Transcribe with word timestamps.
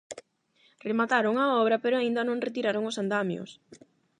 Remataron 0.87 1.35
a 1.39 1.45
obra 1.61 1.81
pero 1.83 1.95
aínda 1.97 2.21
non 2.27 2.43
retiraron 2.47 2.83
os 2.89 2.99
andamios. 3.03 3.49